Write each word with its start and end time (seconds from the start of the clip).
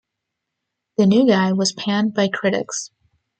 "The 0.97 1.05
New 1.05 1.27
Guy" 1.27 1.51
was 1.51 1.73
panned 1.73 2.15
by 2.15 2.27
critics. 2.27 2.89